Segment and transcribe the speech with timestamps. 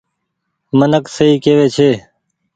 [0.77, 1.89] منک سئي ڪيوي ڇي۔